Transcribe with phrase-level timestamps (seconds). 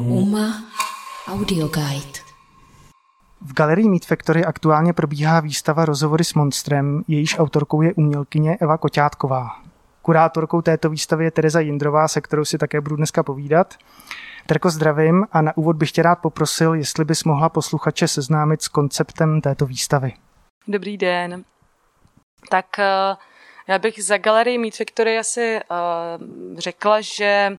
[0.00, 0.62] UMA
[1.28, 2.18] Audio Guide.
[3.40, 8.78] V galerii Meat Factory aktuálně probíhá výstava Rozhovory s monstrem, jejíž autorkou je umělkyně Eva
[8.78, 9.48] Koťátková.
[10.02, 13.74] Kurátorkou této výstavy je Tereza Jindrová, se kterou si také budu dneska povídat.
[14.46, 18.68] Terko, zdravím a na úvod bych tě rád poprosil, jestli bys mohla posluchače seznámit s
[18.68, 20.12] konceptem této výstavy.
[20.68, 21.44] Dobrý den.
[22.48, 23.16] Tak eh,
[23.68, 27.56] já bych za galerii Meat Factory asi uh, řekla, že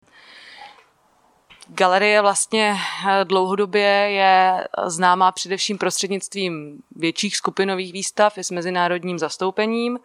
[1.67, 2.75] Galerie vlastně
[3.07, 9.99] eh, dlouhodobě je známá především prostřednictvím větších skupinových výstav i s mezinárodním zastoupením,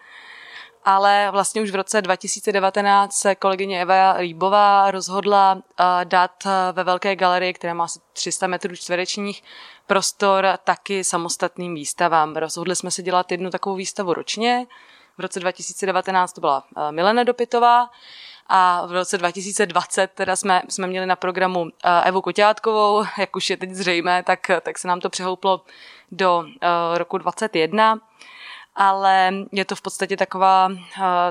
[0.85, 5.63] ale vlastně už v roce 2019 se kolegyně Eva Rýbová rozhodla
[6.05, 9.43] dát ve velké galerii, která má asi 300 metrů čtverečních,
[9.87, 12.37] prostor taky samostatným výstavám.
[12.37, 14.66] Rozhodli jsme se dělat jednu takovou výstavu ročně,
[15.19, 17.91] v roce 2019 to byla eh, Milena Dopitová
[18.48, 23.51] a v roce 2020 teda jsme, jsme měli na programu eh, Evu Koťátkovou, jak už
[23.51, 25.65] je teď zřejmé, tak, tak se nám to přehouplo
[26.10, 28.01] do uh, roku 2021
[28.80, 30.69] ale je to v podstatě taková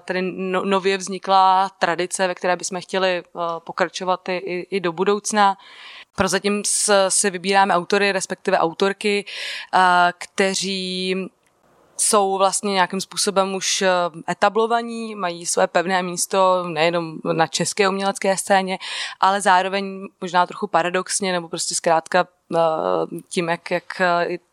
[0.06, 3.24] tady no, nově vzniklá tradice, ve které bychom chtěli
[3.60, 5.58] pokračovat i, i, i do budoucna.
[6.16, 6.64] Prozatím
[7.10, 9.26] si vybíráme autory, respektive autorky,
[10.18, 11.16] kteří
[12.02, 13.90] jsou vlastně nějakým způsobem už eh,
[14.30, 18.80] etablovaní, mají své pevné místo nejenom na české umělecké scéně,
[19.20, 22.60] ale zároveň možná trochu paradoxně, nebo prostě zkrátka eh,
[23.30, 24.02] tím, jak, jak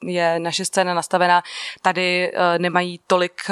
[0.04, 1.42] je naše scéna nastavená,
[1.82, 3.42] tady eh, nemají tolik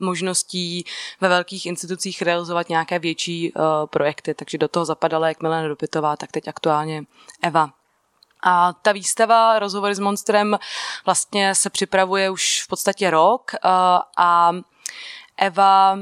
[0.00, 0.84] možností
[1.20, 3.52] ve velkých institucích realizovat nějaké větší
[3.90, 7.04] projekty, takže do toho zapadala jak Milena Dopitová, tak teď aktuálně
[7.42, 7.70] Eva
[8.42, 10.58] a ta výstava Rozhovory s monstrem
[11.06, 13.58] vlastně se připravuje už v podstatě rok eh,
[14.16, 14.52] a
[15.36, 15.98] Eva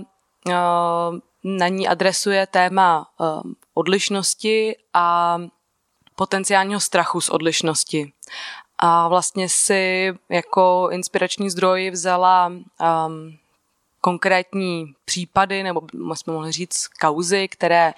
[0.48, 0.55] eh,
[1.45, 3.25] na ní adresuje téma eh,
[3.75, 5.39] odlišnosti a
[6.17, 8.12] potenciálního strachu z odlišnosti.
[8.78, 13.39] A vlastně si jako inspirační zdroj vzala um,
[14.06, 15.81] konkrétní případy, nebo
[16.15, 17.94] jsme mohli říct kauzy, které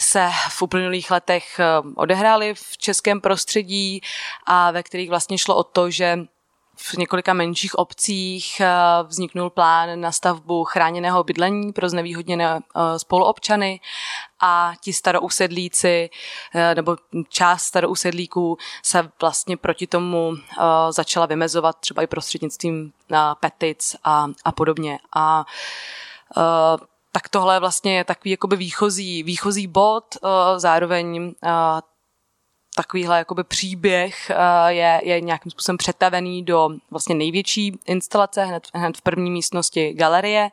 [0.00, 1.64] se v uplynulých letech eh,
[1.94, 4.00] odehrály v českém prostředí
[4.46, 6.18] a ve kterých vlastně šlo o to, že
[6.76, 8.68] v několika menších obcích eh,
[9.02, 13.80] vzniknul plán na stavbu chráněného bydlení pro znevýhodněné eh, spoluobčany
[14.40, 16.10] a ti starousedlíci
[16.74, 16.96] nebo
[17.28, 20.34] část starousedlíků se vlastně proti tomu
[20.90, 22.92] začala vymezovat třeba i prostřednictvím
[23.40, 24.98] petic a, a podobně.
[25.16, 25.44] A
[27.12, 30.28] tak tohle vlastně je takový jakoby výchozí, výchozí bod, eh,
[30.58, 31.48] zároveň eh,
[32.74, 38.96] takovýhle jakoby příběh eh, je, je nějakým způsobem přetavený do vlastně největší instalace hned, hned
[38.96, 40.50] v první místnosti galerie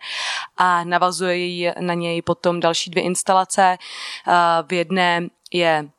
[0.57, 3.77] a navazuje na něj potom další dvě instalace.
[4.67, 5.89] V jedné je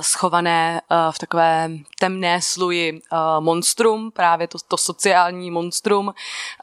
[0.00, 1.70] schované v takové
[2.00, 3.02] temné sluji
[3.40, 6.14] monstrum, právě to, to sociální monstrum,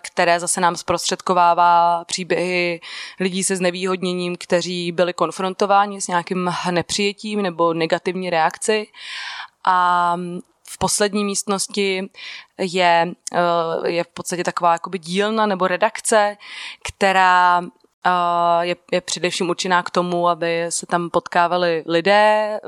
[0.01, 2.81] které zase nám zprostředkovává příběhy
[3.19, 8.87] lidí se znevýhodněním, kteří byli konfrontováni s nějakým nepřijetím nebo negativní reakci.
[9.65, 10.15] A
[10.69, 12.09] v poslední místnosti
[12.57, 13.11] je,
[13.85, 16.37] je v podstatě taková jakoby dílna nebo redakce,
[16.83, 17.61] která
[18.61, 22.59] je, je především určená k tomu, aby se tam potkávali lidé,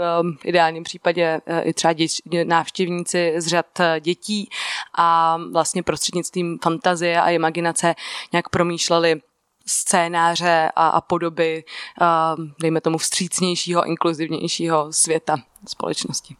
[0.41, 2.07] v ideálním případě e, i třeba dě,
[2.43, 4.49] návštěvníci z řad e, dětí
[4.97, 7.95] a vlastně prostřednictvím fantazie a imaginace
[8.31, 9.21] nějak promýšleli
[9.65, 11.63] scénáře a, a podoby,
[12.61, 16.35] dejme tomu, vstřícnějšího, inkluzivnějšího světa společnosti.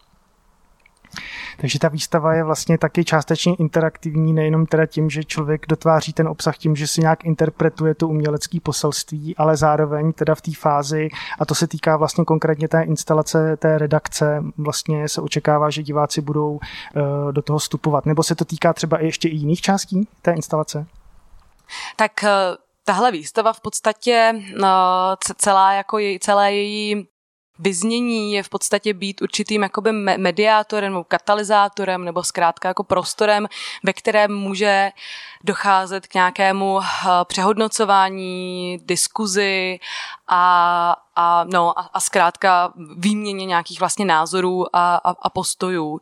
[1.58, 6.28] Takže ta výstava je vlastně taky částečně interaktivní, nejenom teda tím, že člověk dotváří ten
[6.28, 11.10] obsah tím, že si nějak interpretuje to umělecké poselství, ale zároveň teda v té fázi,
[11.40, 16.22] a to se týká vlastně konkrétně té instalace, té redakce, vlastně se očekává, že diváci
[16.22, 18.06] budou uh, do toho vstupovat.
[18.06, 20.86] Nebo se to týká třeba i ještě i jiných částí té instalace?
[21.96, 22.30] Tak eh,
[22.86, 24.70] tahle výstava v podstatě no,
[25.38, 27.08] celá jako jej, celé její
[27.60, 33.48] vyznění je v podstatě být určitým jakoby mediátorem nebo katalyzátorem nebo zkrátka jako prostorem,
[33.84, 34.92] ve kterém může
[35.44, 39.80] docházet k nějakému eh, přehodnocování, diskuzi
[40.28, 45.92] a, a, no, a, a zkrátka výměně nějakých vlastně názorů a, a, a postojů.
[45.92, 46.00] Uh,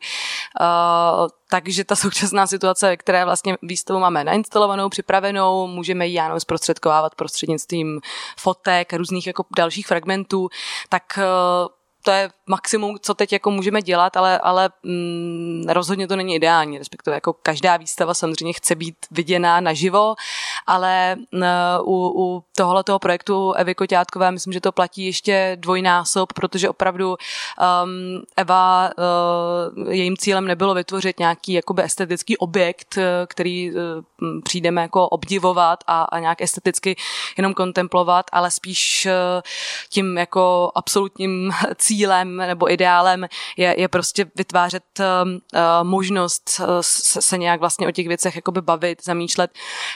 [1.50, 8.00] takže ta současná situace, které vlastně výstavu máme nainstalovanou, připravenou, můžeme ji jenom zprostředkovávat prostřednictvím
[8.38, 10.48] fotek, různých jako dalších fragmentů,
[10.88, 16.16] tak uh, to je maximum, co teď jako můžeme dělat, ale, ale mm, rozhodně to
[16.16, 20.14] není ideální, respektive jako každá výstava samozřejmě chce být viděná naživo
[20.66, 21.16] ale
[21.84, 28.22] u, u tohoto projektu Evy Koťátkové myslím, že to platí ještě dvojnásob, protože opravdu um,
[28.36, 28.90] Eva,
[29.76, 33.78] uh, jejím cílem nebylo vytvořit nějaký jakoby estetický objekt, který uh,
[34.44, 36.96] přijdeme jako obdivovat a, a nějak esteticky
[37.36, 39.42] jenom kontemplovat, ale spíš uh,
[39.88, 41.91] tím jako absolutním cílem
[42.24, 45.04] nebo ideálem je, je prostě vytvářet uh,
[45.82, 49.50] možnost uh, se nějak vlastně o těch věcech jakoby bavit, zamýšlet.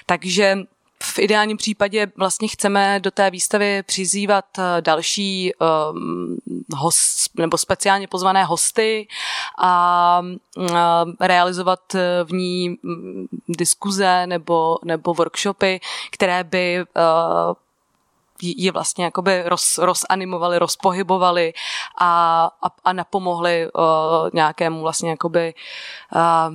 [0.06, 0.56] Takže
[1.02, 6.36] v ideálním případě vlastně chceme do té výstavy přizývat eh, další um,
[6.76, 9.08] host, nebo speciálně pozvané hosty
[9.58, 10.22] a
[10.56, 10.66] uh,
[11.20, 11.80] realizovat
[12.24, 15.80] v ní mm, diskuze nebo, nebo workshopy,
[16.12, 17.54] které by uh,
[18.42, 21.52] ji vlastně jakoby roz, rozanimovali, rozpohybovali
[22.00, 23.82] a, a, a napomohli uh,
[24.32, 25.54] nějakému vlastně jakoby
[26.14, 26.54] uh,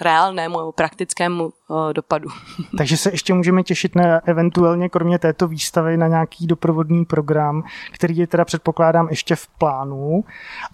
[0.00, 2.28] reálnému, praktickému uh, dopadu.
[2.78, 8.16] Takže se ještě můžeme těšit na eventuálně, kromě této výstavy, na nějaký doprovodný program, který
[8.16, 10.24] je teda předpokládám ještě v plánu.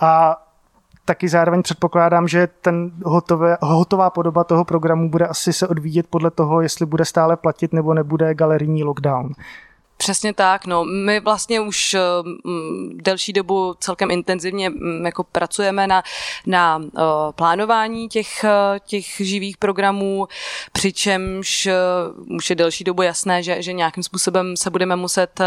[0.01, 0.37] A
[1.05, 6.31] taky zároveň předpokládám, že ten hotové, hotová podoba toho programu bude asi se odvíjet podle
[6.31, 9.33] toho, jestli bude stále platit nebo nebude galerijní lockdown.
[9.99, 10.85] Přesně tak, no.
[10.85, 16.03] My vlastně už um, delší dobu celkem intenzivně um, jako pracujeme na,
[16.47, 16.83] na uh,
[17.35, 20.29] plánování těch, uh, těch živých programů,
[20.73, 21.69] přičemž
[22.27, 25.47] uh, už je delší dobu jasné, že, že nějakým způsobem se budeme muset uh,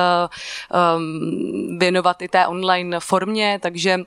[0.97, 3.99] um, věnovat i té online formě, takže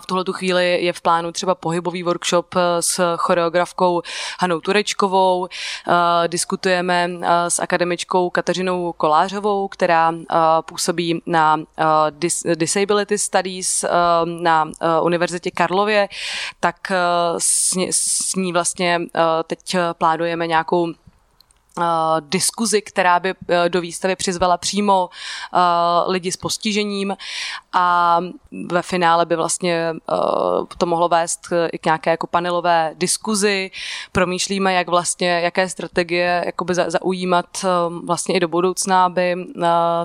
[0.00, 4.02] v tuhle chvíli je v plánu třeba pohybový workshop eh, s choreografkou
[4.40, 5.48] Hanou Turečkovou.
[5.48, 10.12] Eh, diskutujeme eh, s akademičkou Kateřinou Kolářovou, která
[10.60, 11.60] působí na
[12.54, 13.84] Disability Studies
[14.24, 14.70] na
[15.02, 16.08] Univerzitě Karlově,
[16.60, 16.76] tak
[17.38, 19.00] s ní vlastně
[19.46, 20.92] teď plánujeme nějakou
[22.20, 27.16] diskuzi, která by uh, do výstavy přizvala přímo uh, lidi s postižením
[27.72, 28.20] a
[28.70, 29.94] ve finále by vlastně
[30.78, 33.70] to mohlo vést i k nějaké jako panelové diskuzi.
[34.12, 37.64] Promýšlíme, jak vlastně, jaké strategie jakoby zaujímat
[38.04, 39.36] vlastně i do budoucna, aby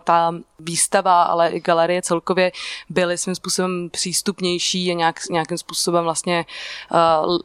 [0.03, 2.51] ta výstava, ale i galerie celkově
[2.89, 6.45] byly svým způsobem přístupnější a nějak, nějakým způsobem vlastně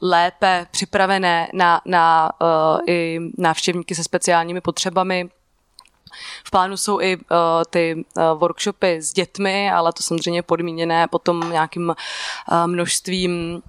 [0.03, 2.33] lépe připravené na, na
[2.87, 5.29] i návštěvníky se speciálními potřebami.
[6.45, 7.23] V plánu jsou i uh,
[7.71, 13.63] ty uh, workshopy s dětmi, ale to samozřejmě podmíněné potom nějakým uh, množstvím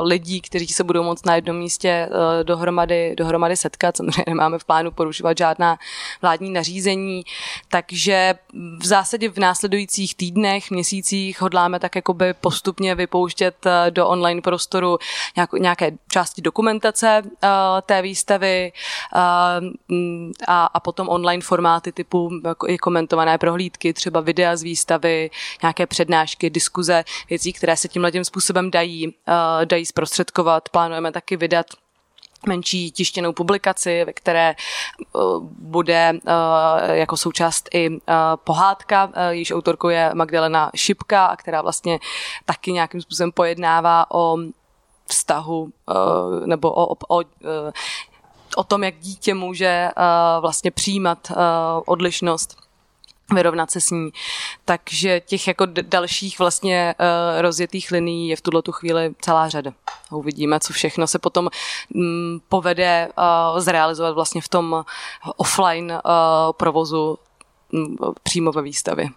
[0.00, 2.08] lidí, kteří se budou moct na jednom místě
[2.42, 3.96] dohromady, dohromady setkat.
[3.96, 5.78] Samozřejmě nemáme v plánu porušovat žádná
[6.22, 7.22] vládní nařízení,
[7.68, 8.34] takže
[8.78, 14.98] v zásadě v následujících týdnech, měsících hodláme tak jakoby postupně vypouštět do online prostoru
[15.58, 17.22] nějaké části dokumentace
[17.86, 18.72] té výstavy
[20.48, 25.30] a, a potom online formáty typu jako i komentované prohlídky, třeba videa z výstavy,
[25.62, 30.68] nějaké přednášky, diskuze, věcí, které se tímhle tím způsobem dají Eh, dají zprostředkovat.
[30.68, 31.66] Plánujeme taky vydat
[32.46, 35.18] menší tištěnou publikaci, ve které eh,
[35.58, 37.90] bude eh, jako součást i
[38.44, 41.98] pohádka, jejíž autorkou je Magdalena Šipka, která vlastně
[42.44, 44.36] taky nějakým způsobem pojednává o
[45.06, 45.72] vztahu
[46.46, 47.22] nebo o, o, o
[48.56, 49.90] o tom, jak dítě může
[50.40, 51.32] vlastně přijímat
[51.86, 52.61] odlišnost
[53.34, 54.10] vyrovnat se s ní.
[54.64, 59.72] Takže těch jako dalších vlastně uh, rozjetých linií je v tuhle tu chvíli celá řada.
[60.10, 61.48] Uvidíme, co všechno se potom
[61.94, 64.84] um, povede uh, zrealizovat vlastně v tom
[65.36, 66.00] offline uh,
[66.52, 67.18] provozu
[67.72, 69.08] um, přímo ve výstavě.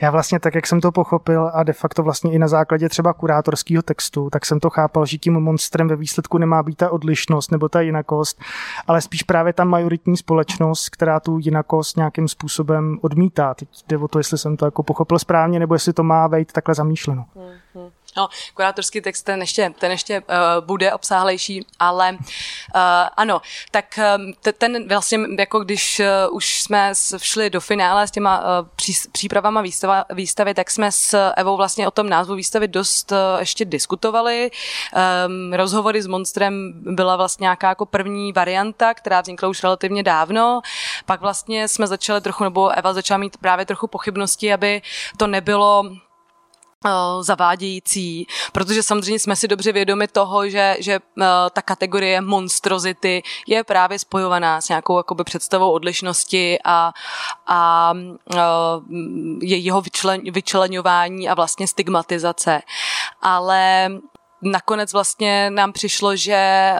[0.00, 3.12] Já vlastně tak, jak jsem to pochopil a de facto vlastně i na základě třeba
[3.12, 7.50] kurátorského textu, tak jsem to chápal, že tím monstrem ve výsledku nemá být ta odlišnost
[7.50, 8.40] nebo ta jinakost,
[8.86, 13.54] ale spíš právě ta majoritní společnost, která tu jinakost nějakým způsobem odmítá.
[13.54, 16.52] Teď jde o to, jestli jsem to jako pochopil správně, nebo jestli to má být
[16.52, 17.24] takhle zamýšleno.
[17.36, 17.90] Mm-hmm.
[18.16, 22.80] No, kurátorský text ten ještě, ten ještě uh, bude obsáhlejší, ale uh,
[23.16, 28.40] ano, tak um, ten vlastně, jako když uh, už jsme všli do finále s těma
[28.40, 33.12] uh, pří, přípravama výstava, výstavy, tak jsme s Evou vlastně o tom názvu výstavy dost
[33.12, 34.50] uh, ještě diskutovali.
[35.26, 40.60] Um, rozhovory s Monstrem byla vlastně nějaká jako první varianta, která vznikla už relativně dávno.
[41.06, 44.82] Pak vlastně jsme začali trochu, nebo Eva začala mít právě trochu pochybnosti, aby
[45.16, 46.05] to nebylo Eh,
[47.20, 53.64] zavádějící, protože samozřejmě jsme si dobře vědomi toho, že, že uh, ta kategorie monstrozity je
[53.64, 56.92] právě spojovaná s nějakou jakoby představou odlišnosti a,
[57.46, 58.38] a uh,
[59.42, 62.62] jeho vyčlen, vyčlenování a vlastně stigmatizace.
[63.22, 63.90] Ale
[64.42, 66.72] nakonec vlastně nám přišlo, že,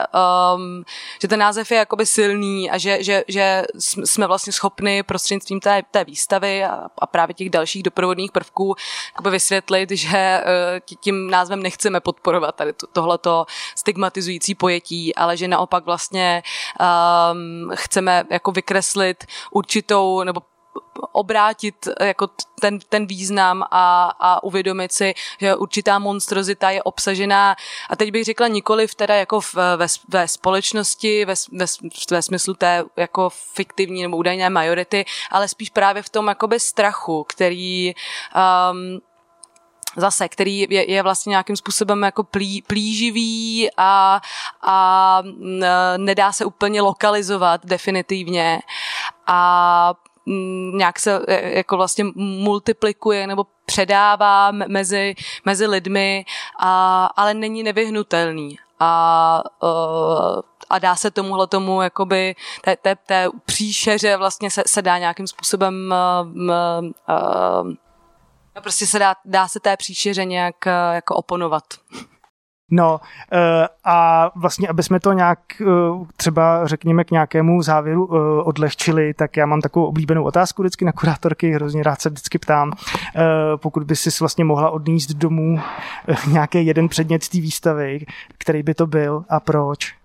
[0.55, 0.83] um,
[1.21, 3.63] že ten název je jakoby silný a že, že, že
[4.05, 8.75] jsme vlastně schopni prostřednictvím té, té výstavy a, a právě těch dalších doprovodných prvků
[9.11, 10.43] jakoby vysvětlit, že
[10.89, 13.45] uh, tím názvem nechceme podporovat tady to, tohleto
[13.75, 16.43] stigmatizující pojetí, ale že naopak vlastně
[17.31, 20.41] um, chceme jako vykreslit určitou nebo
[21.11, 22.27] obrátit jako
[22.61, 27.55] ten, ten význam a, a uvědomit si, že určitá monstrozita je obsažená
[27.89, 31.65] a teď bych řekla nikoli v teda jako v, ve, ve společnosti, ve, ve,
[32.11, 37.25] ve smyslu té jako fiktivní nebo údajné majority, ale spíš právě v tom jakoby strachu,
[37.29, 37.93] který
[38.71, 38.99] um,
[39.97, 44.21] zase, který je, je vlastně nějakým způsobem jako plí, plíživý a,
[44.61, 45.21] a
[45.97, 48.59] nedá se úplně lokalizovat definitivně.
[49.27, 50.06] A Mm,
[50.73, 55.15] nějak se e, jako vlastně multiplikuje nebo předává mezi,
[55.45, 56.25] mezi lidmi,
[56.59, 58.57] a, ale není nevyhnutelný.
[58.79, 59.67] A, e,
[60.69, 65.27] a dá se tomuhle tomu jakoby té, té, té příšeře vlastně se, se dá nějakým
[65.27, 65.93] způsobem
[67.09, 67.73] uh,
[68.61, 70.55] prostě se dá, dá se té příšeře nějak
[70.93, 71.63] jako oponovat.
[72.71, 72.99] No
[73.31, 75.65] eh, a vlastně, aby jsme to nějak eh,
[76.17, 80.91] třeba řekněme k nějakému závěru eh, odlehčili, tak já mám takovou oblíbenou otázku vždycky na
[80.91, 82.71] kurátorky, hrozně rád se vždycky ptám,
[83.55, 85.59] pokud by si vlastně mohla odníst domů
[86.27, 88.05] nějaký jeden předmět z té výstavy,
[88.37, 89.95] který by to byl a proč?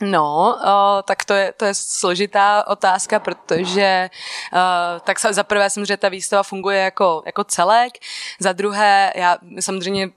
[0.00, 4.10] No, o, tak to je, to je složitá otázka, protože
[4.52, 7.92] o, tak za prvé samozřejmě ta výstava funguje jako, jako celek,
[8.40, 10.10] za druhé já samozřejmě o,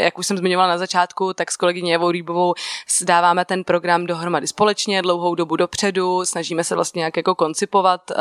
[0.00, 2.54] jak už jsem zmiňovala na začátku, tak s kolegyní Evou Rýbovou
[3.04, 8.16] dáváme ten program dohromady společně dlouhou dobu dopředu, snažíme se vlastně nějak jako koncipovat uh,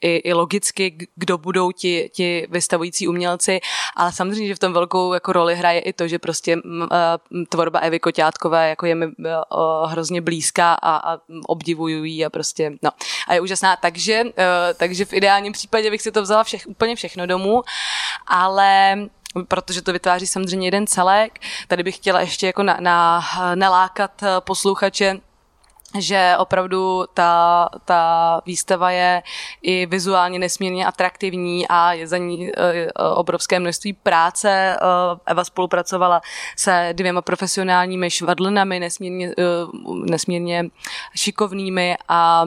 [0.00, 3.60] i, i logicky, kdo budou ti, ti vystavující umělci,
[3.96, 6.88] ale samozřejmě, že v tom velkou jako roli hraje i to, že prostě uh,
[7.48, 9.12] tvorba Evy Koťátkové jako je mi uh,
[9.86, 12.90] hrozně blízká a, a obdivuju a prostě, no,
[13.28, 14.30] a je úžasná, takže, uh,
[14.76, 17.62] takže v ideálním případě bych si to vzala všech, úplně všechno domů,
[18.26, 18.96] ale
[19.48, 21.38] protože to vytváří samozřejmě jeden celek.
[21.68, 23.22] Tady bych chtěla ještě jako na, na,
[23.54, 25.20] nalákat posluchače
[25.98, 29.22] že opravdu ta, ta výstava je
[29.62, 34.50] i vizuálně nesmírně atraktivní a je za ní eh, obrovské množství práce.
[34.50, 34.78] Eh,
[35.26, 36.20] Eva spolupracovala
[36.56, 39.34] se dvěma profesionálními švadlinami, nesmírně,
[40.10, 40.64] nesmírně
[41.16, 42.44] šikovnými a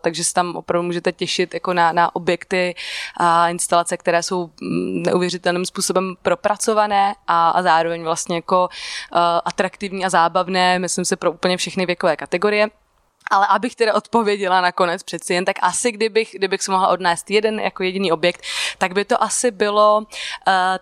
[0.00, 2.74] takže se tam opravdu můžete těšit jako na, na objekty
[3.16, 8.68] a instalace, které jsou mm, neuvěřitelným způsobem propracované a, a zároveň vlastně jako
[9.44, 12.68] atraktivní a zábavné, myslím si, pro úplně všechny věkové kategorie.
[13.30, 17.60] Ale abych teda odpověděla nakonec přeci jen, tak asi kdybych, kdybych si mohla odnést jeden
[17.60, 18.42] jako jediný objekt,
[18.78, 20.04] tak by to asi bylo uh,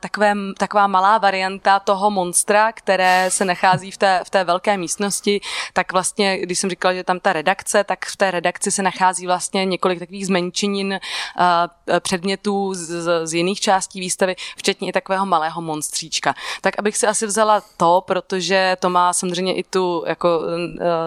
[0.00, 5.40] takové, taková malá varianta toho monstra, které se nachází v té, v té velké místnosti.
[5.72, 9.26] Tak vlastně, když jsem říkala, že tam ta redakce, tak v té redakci se nachází
[9.26, 15.62] vlastně několik takových zmenšenin uh, předmětů z, z jiných částí výstavy, včetně i takového malého
[15.62, 16.34] monstříčka.
[16.60, 20.46] Tak abych si asi vzala to, protože to má samozřejmě i tu jako uh,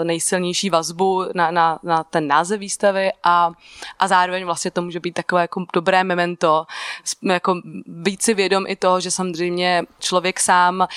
[0.03, 3.51] nejsilnější vazbu na, na, na ten název výstavy a,
[3.99, 6.65] a zároveň vlastně to může být takové jako dobré memento,
[7.23, 7.55] jako
[7.87, 10.87] víc si vědom i toho, že samozřejmě člověk sám uh,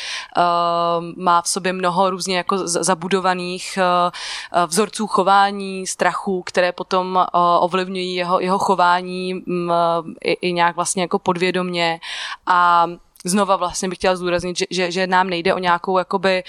[1.16, 7.24] má v sobě mnoho různě jako zabudovaných uh, vzorců chování, strachů, které potom uh,
[7.64, 9.72] ovlivňují jeho, jeho chování um,
[10.24, 12.00] i, i nějak vlastně jako podvědomně.
[12.46, 12.86] A
[13.24, 16.44] znova vlastně bych chtěla zdůraznit, že, že, že nám nejde o nějakou jakoby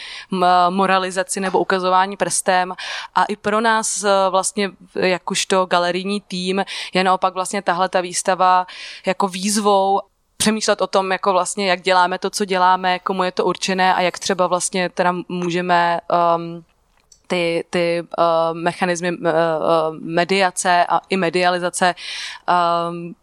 [0.69, 2.73] moralizaci nebo ukazování prstem.
[3.15, 8.67] A i pro nás e, vlastně jakožto galerijní tým je naopak vlastně tahle ta výstava
[9.05, 9.99] jako výzvou
[10.37, 14.01] přemýšlet o tom, jako vlastně, jak děláme to, co děláme, komu je to určené a
[14.01, 15.99] jak třeba vlastně teda můžeme
[16.35, 16.63] um,
[17.27, 19.27] ty, ty uh, mechanismy uh,
[19.99, 21.95] mediace a i medializace
[22.89, 23.15] um,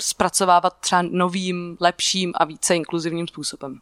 [0.00, 3.80] zpracovávat třeba novým, lepším a více inkluzivním způsobem.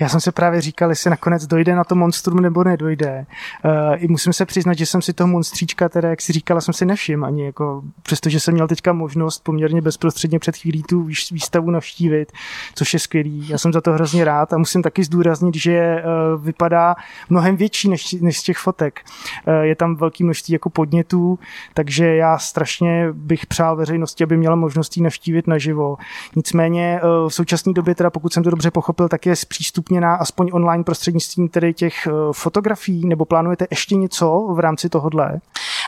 [0.00, 3.26] Já jsem se právě říkal, jestli nakonec dojde na to monstrum nebo nedojde.
[3.64, 6.74] Uh, I musím se přiznat, že jsem si toho monstříčka, teda jak si říkala, jsem
[6.74, 11.02] si nevšiml ani jako, přestože jsem měl teďka možnost poměrně bezprostředně před chvílí tu
[11.32, 12.32] výstavu navštívit,
[12.74, 13.48] což je skvělý.
[13.48, 16.02] Já jsem za to hrozně rád a musím taky zdůraznit, že
[16.34, 16.96] uh, vypadá
[17.28, 19.00] mnohem větší než, než z těch fotek.
[19.46, 21.38] Uh, je tam velký množství jako podnětů,
[21.74, 25.96] takže já strašně bych přál veřejnosti, aby měla možnost ji navštívit naživo.
[26.36, 30.14] Nicméně uh, v současné době, teda pokud jsem to dobře pochopil, tak je přístup zpřístupněná
[30.14, 35.40] aspoň online prostřednictvím tedy těch eh, fotografií, nebo plánujete ještě něco v rámci tohohle?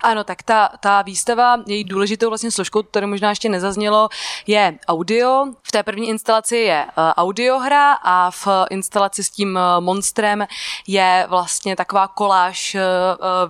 [0.02, 4.08] Ano, tak ta, ta výstava, její důležitou vlastně složkou, které možná ještě nezaznělo,
[4.46, 5.46] je audio.
[5.62, 10.46] V té první instalaci je uh, audiohra a v instalaci s tím uh, monstrem
[10.86, 12.80] je vlastně taková koláž uh,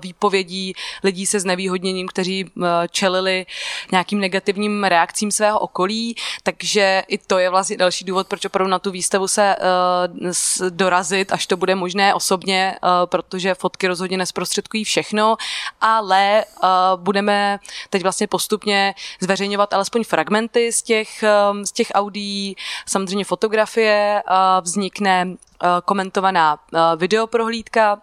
[0.01, 2.51] výpovědí lidí se znevýhodněním, kteří
[2.91, 3.47] čelili
[3.93, 8.79] nějakým negativním reakcím svého okolí, takže i to je vlastně další důvod, proč opravdu na
[8.79, 9.57] tu výstavu se
[10.69, 15.37] dorazit, až to bude možné osobně, protože fotky rozhodně nesprostředkují všechno,
[15.81, 17.59] ale uh, budeme
[17.91, 22.57] teď vlastně postupně zveřejňovat alespoň fragmenty z těch, um, z těch audií,
[22.87, 25.37] samozřejmě fotografie, uh, vznikne uh,
[25.85, 28.03] komentovaná uh, videoprohlídka,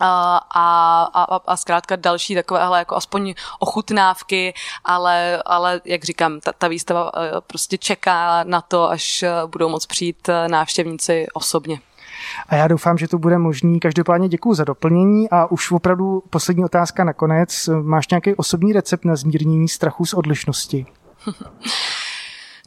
[0.00, 4.54] a, a, a, zkrátka další takovéhle jako aspoň ochutnávky,
[4.84, 7.12] ale, ale jak říkám, ta, ta výstava
[7.46, 11.80] prostě čeká na to, až budou moc přijít návštěvníci osobně.
[12.48, 13.80] A já doufám, že to bude možný.
[13.80, 17.68] Každopádně děkuji za doplnění a už opravdu poslední otázka nakonec.
[17.82, 20.86] Máš nějaký osobní recept na zmírnění strachu z odlišnosti?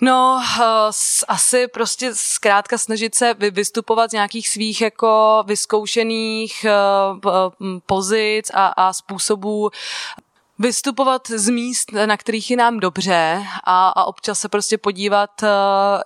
[0.02, 0.92] No, eh,
[1.28, 6.72] asi prostě zkrátka snažit se vystupovat z nějakých svých jako vyzkoušených eh,
[7.86, 9.70] pozic a, a způsobů
[10.60, 15.50] vystupovat z míst, na kterých je nám dobře a, a občas se prostě podívat uh,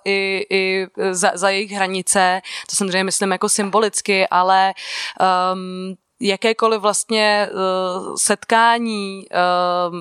[0.04, 2.42] i, i za, za jejich hranice.
[2.70, 4.74] To samozřejmě myslím jako symbolicky, ale
[5.52, 9.96] um, jakékoliv vlastně uh, setkání uh,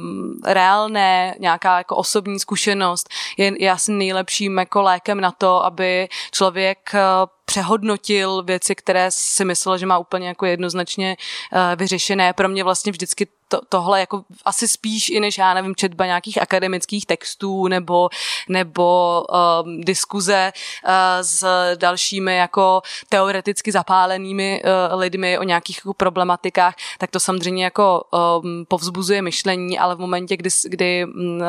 [0.46, 6.80] reálné, nějaká jako osobní zkušenost je, je asi nejlepším jako lékem na to, aby člověk
[6.94, 7.00] uh,
[7.46, 12.34] přehodnotil věci, které si myslel, že má úplně jako jednoznačně uh, vyřešené.
[12.34, 16.42] Pro mě vlastně vždycky to, tohle jako asi spíš i než, já nevím, četba nějakých
[16.42, 18.10] akademických textů nebo,
[18.50, 19.24] nebo
[19.64, 20.54] um, diskuze
[20.86, 20.92] uh,
[21.22, 28.04] s dalšími jako teoreticky zapálenými uh, lidmi o nějakých jako problematikách, tak to samozřejmě jako
[28.44, 31.42] um, povzbuzuje myšlení, ale v momentě, kdy, kdy um,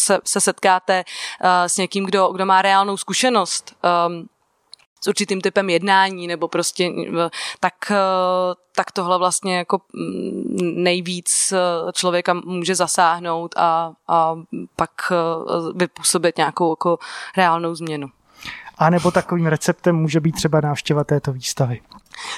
[0.00, 3.76] se, se setkáte uh, s někým, kdo, kdo má reálnou zkušenost
[4.08, 4.28] um,
[5.04, 6.90] s určitým typem jednání nebo prostě
[7.60, 7.74] tak,
[8.76, 11.52] tak tohle vlastně jako mm, nejvíc
[11.92, 14.34] člověka může zasáhnout a, a
[14.76, 14.90] pak
[15.74, 16.98] vypůsobit nějakou jako
[17.36, 18.08] reálnou změnu.
[18.78, 21.80] A nebo takovým receptem může být třeba návštěva této výstavy.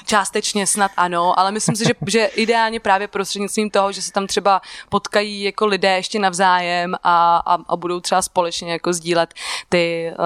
[0.07, 4.27] Částečně snad ano, ale myslím si, že, že ideálně právě prostřednictvím toho, že se tam
[4.27, 9.35] třeba potkají jako lidé ještě navzájem a, a, a budou třeba společně jako sdílet
[9.69, 10.25] ty, uh,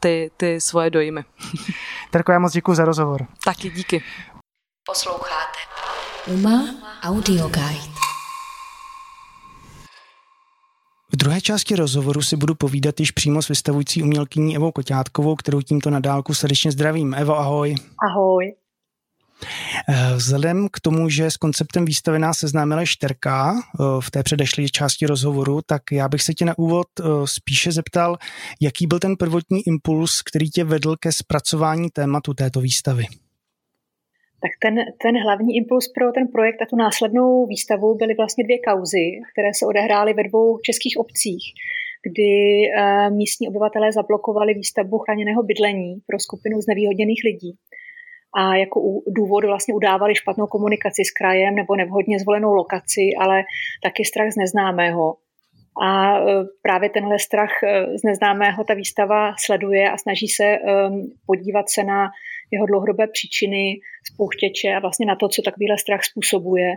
[0.00, 1.24] ty, ty svoje dojmy.
[2.10, 3.26] Terko, já moc děkuji za rozhovor.
[3.44, 4.02] Taky díky.
[4.86, 5.58] Posloucháte
[6.26, 6.64] Uma
[7.02, 8.03] Audio Guide.
[11.14, 15.60] V druhé části rozhovoru si budu povídat již přímo s vystavující umělkyní Evou Koťátkovou, kterou
[15.60, 17.14] tímto na dálku srdečně zdravím.
[17.14, 17.74] Evo, ahoj.
[18.10, 18.54] Ahoj.
[19.88, 24.68] Eh, vzhledem k tomu, že s konceptem výstavy nás seznámila Šterka eh, v té předešlé
[24.68, 28.16] části rozhovoru, tak já bych se tě na úvod eh, spíše zeptal,
[28.60, 33.06] jaký byl ten prvotní impuls, který tě vedl ke zpracování tématu této výstavy?
[34.44, 38.58] Tak ten, ten hlavní impuls pro ten projekt a tu následnou výstavu byly vlastně dvě
[38.58, 41.44] kauzy, které se odehrály ve dvou českých obcích,
[42.06, 42.32] kdy
[43.10, 47.52] místní obyvatelé zablokovali výstavbu chráněného bydlení pro skupinu znevýhodněných lidí
[48.36, 53.42] a jako důvod vlastně udávali špatnou komunikaci s krajem nebo nevhodně zvolenou lokaci, ale
[53.82, 55.16] taky strach z neznámého.
[55.82, 56.22] A e,
[56.62, 60.58] právě tenhle strach e, z neznámého ta výstava sleduje a snaží se e,
[61.26, 62.10] podívat se na
[62.50, 63.80] jeho dlouhodobé příčiny,
[64.12, 66.74] spouštěče a vlastně na to, co takovýhle strach způsobuje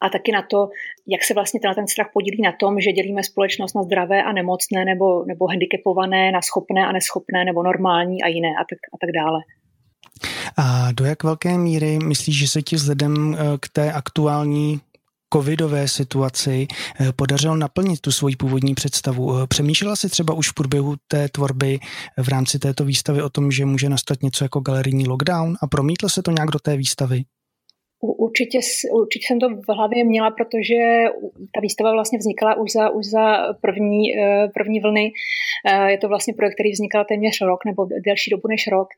[0.00, 0.68] a taky na to,
[1.06, 4.32] jak se vlastně ten, ten strach podílí na tom, že dělíme společnost na zdravé a
[4.32, 8.96] nemocné nebo, nebo handicapované, na schopné a neschopné nebo normální a jiné a tak, a
[9.00, 9.40] tak dále.
[10.58, 14.80] A do jak velké míry myslíš, že se ti vzhledem k té aktuální
[15.34, 16.66] covidové situaci
[17.00, 19.38] eh, podařilo naplnit tu svoji původní představu.
[19.38, 21.80] Eh, přemýšlela si třeba už v průběhu té tvorby
[22.22, 26.08] v rámci této výstavy o tom, že může nastat něco jako galerijní lockdown a promítlo
[26.08, 27.24] se to nějak do té výstavy?
[28.06, 28.58] Určitě,
[28.92, 30.74] určitě jsem to v hlavě měla, protože
[31.54, 35.12] ta výstava vlastně vznikala už za, už za první, eh, první vlny.
[35.70, 38.88] Eh, je to vlastně projekt, který vznikal téměř rok nebo delší dobu než rok,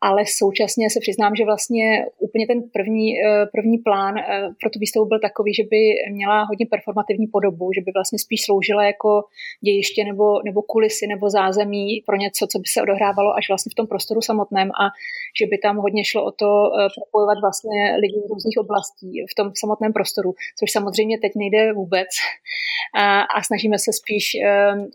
[0.00, 4.14] ale současně se přiznám, že vlastně úplně ten první, eh, první plán
[4.60, 5.80] pro tu výstavu byl takový, že by
[6.12, 9.22] měla hodně performativní podobu, že by vlastně spíš sloužila jako
[9.64, 13.78] dějiště nebo, nebo kulisy nebo zázemí pro něco, co by se odehrávalo až vlastně v
[13.78, 14.84] tom prostoru samotném a
[15.38, 16.50] že by tam hodně šlo o to
[16.96, 22.08] propojovat vlastně lidí z různých oblastí v tom samotném prostoru, což samozřejmě teď nejde vůbec.
[22.94, 24.90] A, a snažíme se spíš ehm,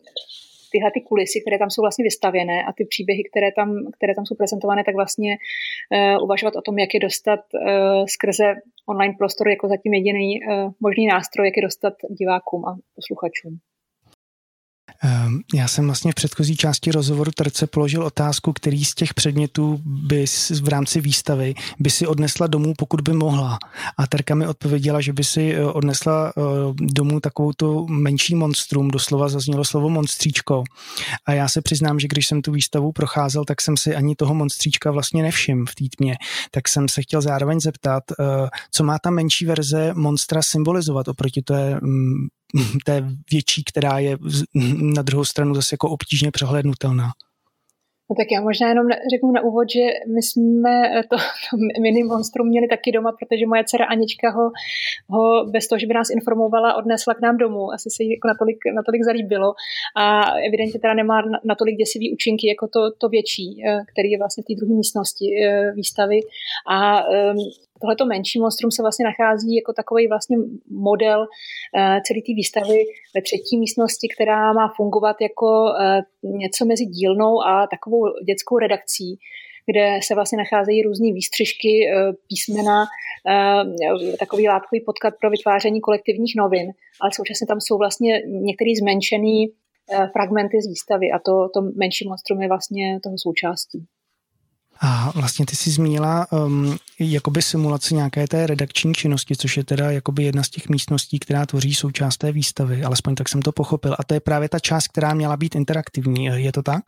[0.71, 4.25] tyhle ty kulisy, které tam jsou vlastně vystavěné a ty příběhy, které tam, které tam
[4.25, 8.53] jsou prezentované, tak vlastně uh, uvažovat o tom, jak je dostat uh, skrze
[8.89, 13.59] online prostor jako zatím jediný uh, možný nástroj, jak je dostat divákům a posluchačům.
[15.03, 19.81] Ehm, já jsem vlastně v předchozí části rozhovoru Terce položil otázku, který z těch předmětů
[19.85, 20.25] by
[20.61, 23.57] v rámci výstavy by si odnesla domů, pokud by mohla.
[23.97, 26.41] A Terka mi odpověděla, že by si eh, odnesla eh,
[26.79, 30.63] domů takovou tu menší monstrum, doslova zaznělo slovo monstříčko.
[31.25, 34.33] A já se přiznám, že když jsem tu výstavu procházel, tak jsem si ani toho
[34.33, 36.13] monstříčka vlastně nevšiml v té.
[36.51, 41.41] Tak jsem se chtěl zároveň zeptat, eh, co má ta menší verze monstra symbolizovat oproti
[41.41, 42.27] té mm,
[42.85, 44.17] té větší, která je
[44.95, 47.11] na druhou stranu zase jako obtížně přehlednutelná.
[48.09, 49.85] No tak já možná jenom řeknu na úvod, že
[50.15, 54.51] my jsme to, to mini monstrum měli taky doma, protože moje dcera Anička ho,
[55.09, 57.71] ho bez toho, že by nás informovala, odnesla k nám domů.
[57.73, 59.53] Asi se jí jako natolik, natolik zalíbilo.
[59.97, 64.43] A evidentně teda nemá natolik děsivý účinky jako to, to větší, eh, který je vlastně
[64.43, 66.19] v té druhé místnosti eh, výstavy.
[66.69, 67.37] A ehm,
[67.81, 70.37] tohleto menší monstrum se vlastně nachází jako takový vlastně
[70.71, 71.27] model uh,
[72.05, 72.77] celé té výstavy
[73.15, 79.19] ve třetí místnosti, která má fungovat jako uh, něco mezi dílnou a takovou dětskou redakcí,
[79.71, 82.85] kde se vlastně nacházejí různé výstřižky, uh, písmena,
[84.19, 89.37] takový látkový podklad pro vytváření kolektivních novin, ale současně tam jsou vlastně některé zmenšené
[90.13, 93.85] fragmenty z výstavy a to, to menší monstrum je vlastně toho součástí.
[94.81, 99.91] A vlastně ty jsi zmínila um, jakoby simulaci nějaké té redakční činnosti, což je teda
[99.91, 103.95] jakoby jedna z těch místností, která tvoří součást té výstavy, alespoň tak jsem to pochopil.
[103.99, 106.25] A to je právě ta část, která měla být interaktivní.
[106.25, 106.83] Je to tak?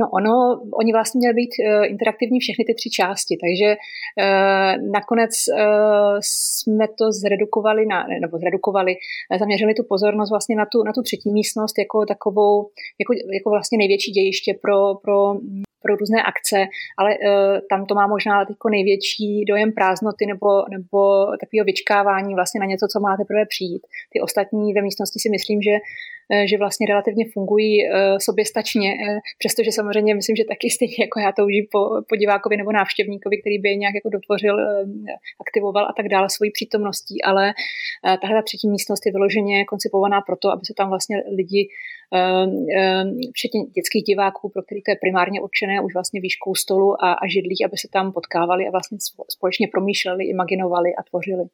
[0.00, 5.30] No ono, oni vlastně měli být uh, interaktivní všechny ty tři části, takže uh, nakonec
[5.48, 8.94] uh, jsme to zredukovali, na, nebo zredukovali,
[9.38, 12.68] zaměřili tu pozornost vlastně na tu, na tu třetí místnost jako takovou,
[13.00, 15.34] jako, jako vlastně největší dějiště pro, pro
[15.82, 16.66] pro různé akce,
[16.98, 17.10] ale
[17.70, 20.98] tam to má možná jako největší dojem prázdnoty nebo, nebo
[21.40, 23.82] takového vyčkávání vlastně na něco, co má teprve přijít.
[24.12, 25.80] Ty ostatní ve místnosti si myslím, že Eh,
[26.46, 31.32] že vlastně relativně fungují eh, soběstačně, eh, přestože samozřejmě myslím, že taky stejně jako já
[31.32, 34.56] toužím po, po divákovi nebo návštěvníkovi, který by je nějak jako dotvořil,
[35.40, 37.54] aktivoval a tak dále svojí přítomností, ale
[38.22, 41.68] tahle třetí místnost je vyloženě koncipovaná proto, aby se tam vlastně lidi
[43.34, 47.26] včetně dětských diváků, pro který to je primárně určené už vlastně výškou stolu a, a
[47.26, 51.44] židlí, aby se tam potkávali a vlastně společně promýšleli, imaginovali a tvořili.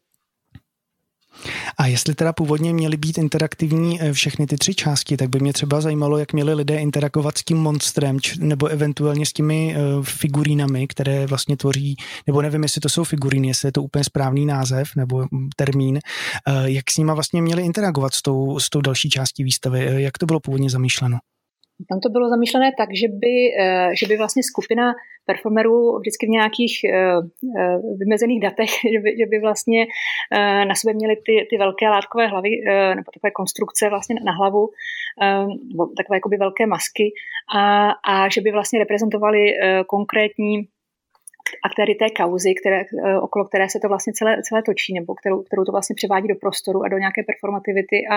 [1.78, 5.52] A jestli teda původně měly být interaktivní eh, všechny ty tři části, tak by mě
[5.52, 10.88] třeba zajímalo, jak měli lidé interagovat s tím monstrem, nebo eventuálně s těmi uh, figurínami,
[10.88, 14.88] které vlastně tvoří, nebo nevím, jestli to jsou figuríny, jestli je to úplně správný název
[14.96, 15.98] nebo mm, termín,
[16.48, 20.18] uh, jak s nima vlastně měli interagovat s tou, s tou další částí výstavy, jak
[20.18, 21.18] to bylo původně zamýšleno?
[21.88, 23.34] Tam to bylo zamýšlené tak, že by,
[24.00, 24.94] že by vlastně skupina
[25.26, 29.86] performerů vždycky v nějakých uh, vymezených datech, že by, že by vlastně
[30.68, 32.50] na sobě měli ty, ty velké látkové hlavy,
[32.94, 34.68] nebo takové konstrukce vlastně na hlavu,
[35.96, 37.12] takové jakoby velké masky
[37.56, 39.52] a, a že by vlastně reprezentovali
[39.86, 40.68] konkrétní
[41.64, 45.42] aktéry té kauzy, které, eh, okolo které se to vlastně celé, celé točí, nebo kterou,
[45.42, 48.16] kterou to vlastně převádí do prostoru a do nějaké performativity a,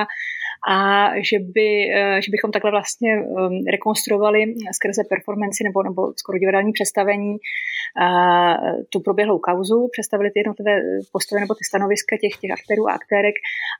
[0.67, 4.39] a že, by, eh, že bychom takhle vlastně ehm, rekonstruovali
[4.77, 7.37] skrze performanci nebo, nebo skoro divadelní představení
[8.89, 13.35] tu proběhlou kauzu, představili ty jednotlivé postavy nebo ty stanoviska těch, těch aktérů a aktérek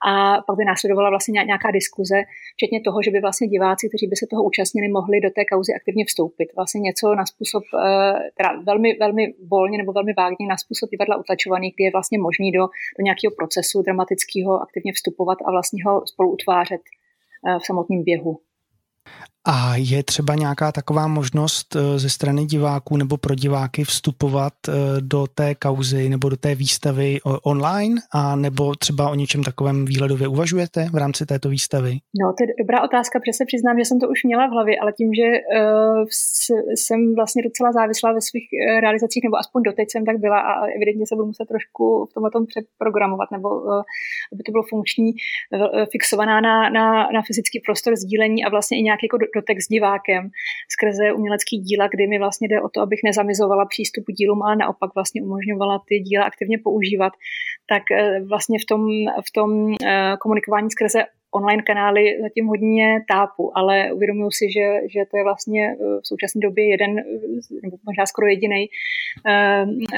[0.07, 2.17] a pak by následovala vlastně nějaká diskuze,
[2.55, 5.71] včetně toho, že by vlastně diváci, kteří by se toho účastnili, mohli do té kauzy
[5.79, 6.47] aktivně vstoupit.
[6.55, 11.15] Vlastně něco na způsob, eh, teda velmi, velmi volně nebo velmi vágně na způsob divadla
[11.23, 12.63] utlačovaný, kdy je vlastně možný do,
[12.97, 18.41] do nějakého procesu dramatického aktivně vstupovat a vlastně ho spolu utvářet eh, v samotném běhu.
[19.47, 24.71] A je třeba nějaká taková možnost eh, ze strany diváků nebo pro diváky vstupovat eh,
[24.99, 30.27] do té kauzy nebo do té výstavy online a nebo třeba o něčem takovém výhledově
[30.27, 31.91] uvažujete v rámci této výstavy?
[32.21, 34.79] No, to je dobrá otázka, protože se přiznám, že jsem to už měla v hlavě,
[34.81, 36.03] ale tím, že uh,
[36.75, 38.47] jsem vlastně docela závislá ve svých
[38.81, 42.31] realizacích, nebo aspoň doteď jsem tak byla a evidentně se budu muset trošku v tomhle
[42.31, 43.83] tom přeprogramovat, nebo uh,
[44.33, 48.87] aby to bylo funkční, uh, fixovaná na, na, na fyzický prostor sdílení a vlastně i
[48.89, 50.29] nějaký jako dotek s divákem
[50.75, 54.55] skrze umělecký díla, kdy mi vlastně jde o to, abych nezamizovala přístup k dílům, ale
[54.55, 57.13] naopak vlastně umožňovala ty díla aktivně používat,
[57.69, 58.81] tak eh, vlastně v tom,
[59.27, 60.99] v tom eh, komunikování skrze
[61.35, 66.07] online kanály zatím hodně tápu, ale uvědomuji si, že, že to je vlastně eh, v
[66.07, 66.95] současné době jeden,
[67.63, 68.65] nebo možná skoro jediný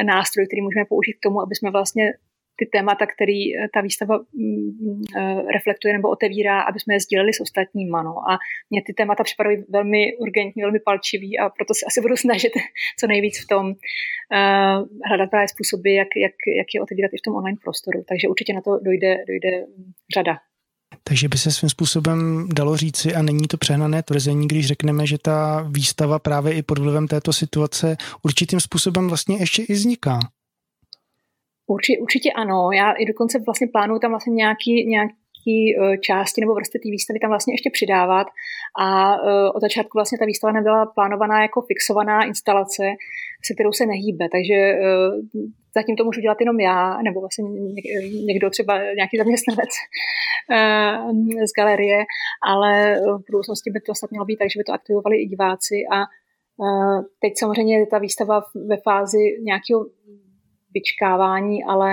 [0.04, 2.13] nástroj, který můžeme použít k tomu, aby jsme vlastně
[2.60, 7.34] ty témata, který eh, ta výstava mm, eh, reflektuje nebo otevírá, aby jsme je sdíleli
[7.34, 8.04] s ostatníma.
[8.04, 8.13] No.
[8.32, 8.38] A
[8.70, 12.54] mě ty témata připadají velmi urgentní, velmi palčivý a proto se asi budu snažit
[13.00, 14.78] co nejvíc v tom uh,
[15.10, 18.04] hledat právě způsoby, jak, jak, jak je otevírat i v tom online prostoru.
[18.10, 19.65] Takže určitě na to dojde, dojde
[20.13, 20.38] řada.
[21.04, 25.17] Takže by se svým způsobem dalo říci, a není to přehnané tvrzení, když řekneme, že
[25.17, 30.20] ta výstava právě i pod vlivem této situace určitým způsobem vlastně ještě i vzniká.
[31.67, 32.71] Určitě, určitě ano.
[32.71, 37.19] Já i dokonce vlastně plánuju tam vlastně nějaký, nějaký e, části nebo vrstvy té výstavy
[37.19, 38.27] tam vlastně ještě přidávat.
[38.80, 42.84] A uh, od začátku vlastně ta výstava nebyla plánovaná jako fixovaná instalace,
[43.45, 45.41] se kterou se nehýbe, takže uh,
[45.75, 47.43] zatím to můžu dělat jenom já, nebo vlastně
[48.25, 49.69] někdo třeba nějaký zaměstnanec
[51.49, 52.06] z galerie,
[52.51, 55.75] ale v budoucnosti by to snad mělo být tak, že by to aktivovali i diváci.
[55.95, 55.97] A
[57.21, 59.86] teď samozřejmě je ta výstava ve fázi nějakého
[60.78, 61.90] vyčkávání, ale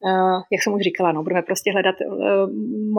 [0.00, 2.16] uh, jak jsem už říkala, no, budeme prostě hledat uh,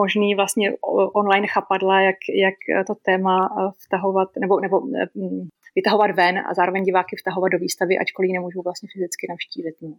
[0.02, 0.72] možný vlastně
[1.20, 6.84] online chapadla, jak, jak to téma eh, vtahovat, nebo, nebo uh, vytahovat ven a zároveň
[6.84, 9.74] diváky vtahovat do výstavy, ačkoliv nemůžu vlastně fyzicky navštívit.
[9.82, 9.94] No.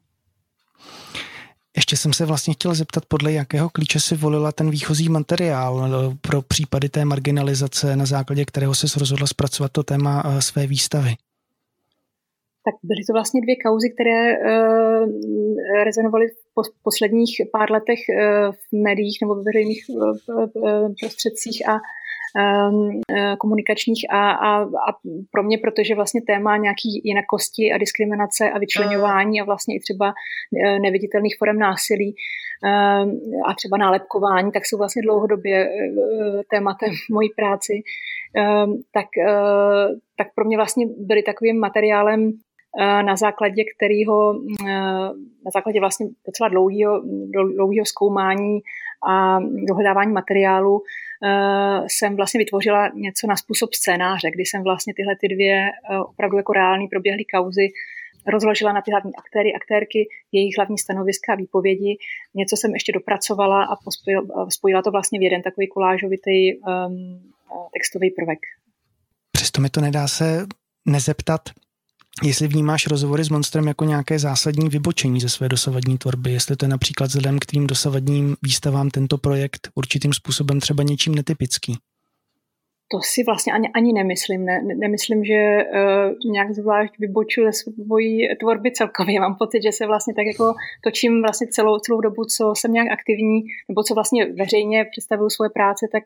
[1.75, 5.89] Ještě jsem se vlastně chtěl zeptat, podle jakého klíče si volila ten výchozí materiál
[6.21, 11.15] pro případy té marginalizace, na základě kterého se rozhodla zpracovat to téma své výstavy
[12.65, 15.05] tak byly to vlastně dvě kauzy, které uh,
[15.83, 21.75] rezonovaly v posledních pár letech uh, v médiích nebo ve veřejných uh, prostředcích a
[22.69, 23.01] um,
[23.37, 24.89] komunikačních a, a, a
[25.31, 30.13] pro mě, protože vlastně téma nějaký jinakosti a diskriminace a vyčlenování a vlastně i třeba
[30.81, 35.69] neviditelných forem násilí um, a třeba nálepkování, tak jsou vlastně dlouhodobě
[36.51, 37.73] tématem mojí práci,
[38.63, 39.07] um, tak,
[40.17, 42.31] tak pro mě vlastně byly takovým materiálem
[42.79, 44.35] na základě kterého,
[44.67, 44.73] eh,
[45.45, 47.01] na základě vlastně docela dlouhého,
[47.55, 48.59] dlouhého zkoumání
[49.09, 50.83] a dohledávání materiálu
[51.25, 55.69] eh, jsem vlastně vytvořila něco na způsob scénáře, kdy jsem vlastně tyhle ty dvě
[56.09, 57.67] opravdu jako reální proběhlé kauzy
[58.27, 61.97] rozložila na ty hlavní aktéry, aktérky, jejich hlavní stanoviska a výpovědi.
[62.35, 63.75] Něco jsem ještě dopracovala a
[64.49, 67.31] spojila to vlastně v jeden takový kolážovitý um,
[67.73, 68.39] textový prvek.
[69.31, 70.45] Přesto mi to nedá se
[70.85, 71.41] nezeptat,
[72.23, 76.65] jestli vnímáš rozhovory s Monstrem jako nějaké zásadní vybočení ze své dosavadní tvorby, jestli to
[76.65, 81.77] je například vzhledem k tvým dosavadním výstavám tento projekt určitým způsobem třeba něčím netypický.
[82.91, 84.45] To si vlastně ani, ani nemyslím.
[84.45, 89.19] Ne, nemyslím, že uh, nějak zvlášť vybočuje svojí tvorby celkově.
[89.19, 92.87] Mám pocit, že se vlastně tak jako točím vlastně celou, celou dobu, co jsem nějak
[92.91, 96.03] aktivní, nebo co vlastně veřejně představuju svoje práce, tak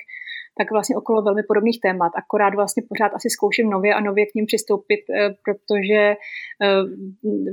[0.57, 2.11] tak vlastně okolo velmi podobných témat.
[2.15, 6.15] Akorát vlastně pořád asi zkouším nově a nově k ním přistoupit, eh, protože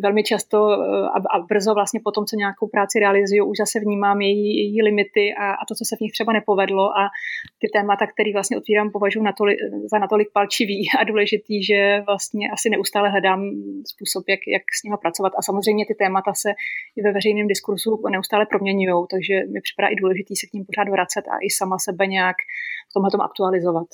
[0.03, 4.21] velmi často eh, a brzo vlastně po tom, co nějakou práci realizuju, už zase vnímám
[4.21, 7.03] její, její limity a, a to, co se v nich třeba nepovedlo a
[7.61, 9.57] ty témata, které vlastně otvírám, považuji natoli,
[9.93, 13.41] za natolik palčivý a důležitý, že vlastně asi neustále hledám
[13.93, 15.33] způsob, jak, jak s nimi pracovat.
[15.39, 16.51] A samozřejmě ty témata se
[16.97, 20.89] i ve veřejném diskursu neustále proměňují, takže mi připadá i důležitý se k ním pořád
[20.89, 22.37] vracet a i sama sebe nějak
[22.95, 23.89] tomhle tom aktualizovat.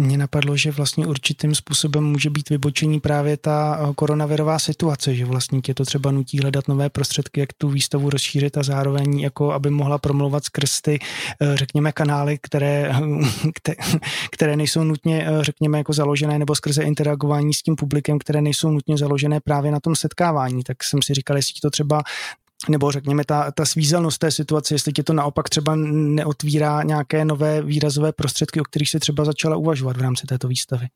[0.00, 5.24] Mně napadlo, že vlastně určitým způsobem může být vybočení právě ta eh, koronavirová situace, že
[5.24, 9.52] vlastně tě to třeba nutí hledat nové prostředky, jak tu výstavu rozšířit a zároveň jako
[9.52, 10.98] aby mohla promluvat skrz ty,
[11.42, 12.92] eh, řekněme, kanály, které,
[14.30, 18.70] které nejsou nutně, eh, řekněme, jako založené nebo skrze interagování s tím publikem, které nejsou
[18.70, 20.62] nutně založené právě na tom setkávání.
[20.62, 22.02] Tak jsem si říkal, jestli to třeba
[22.68, 27.62] nebo řekněme ta, ta svízelnost té situace, jestli ti to naopak třeba neotvírá nějaké nové
[27.62, 30.86] výrazové prostředky, o kterých se třeba začala uvažovat v rámci této výstavy.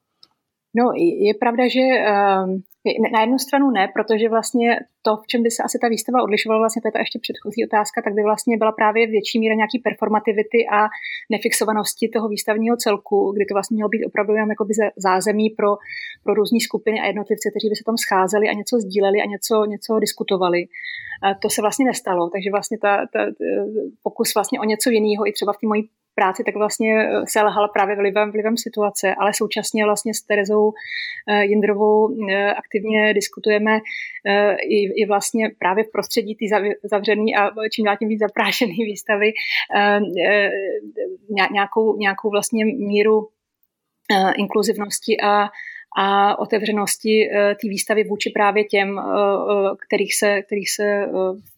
[0.76, 0.84] No,
[1.26, 2.62] je pravda, že ehm,
[3.12, 4.68] na jednu stranu ne, protože vlastně
[5.02, 7.64] to, v čem by se asi ta výstava odlišovala, vlastně to je ta ještě předchozí
[7.64, 10.78] otázka, tak by vlastně byla právě větší míra nějaký performativity a
[11.30, 15.70] nefixovanosti toho výstavního celku, kdy to vlastně mělo být opravdu jenom jakoby zázemí pro,
[16.24, 19.54] pro různé skupiny a jednotlivce, kteří by se tam scházeli a něco sdíleli a něco,
[19.64, 20.60] něco diskutovali.
[21.22, 23.20] A to se vlastně nestalo, takže vlastně ta, ta
[24.02, 25.82] pokus vlastně o něco jiného i třeba v té mojí
[26.14, 30.72] práci, tak vlastně eh, se lhala právě vlivem, vlivem situace, ale současně vlastně s Terezou
[31.28, 33.80] eh, Jindrovou eh, aktivně diskutujeme
[34.68, 36.44] i, i vlastně právě v prostředí té
[36.84, 39.32] zavřené a čím dál tím víc zaprášené výstavy
[41.50, 43.28] nějakou, nějakou vlastně míru
[44.36, 45.48] inkluzivnosti a,
[45.96, 47.28] a otevřenosti
[47.62, 49.00] té výstavy vůči právě těm,
[49.88, 51.06] kterých se, kterých se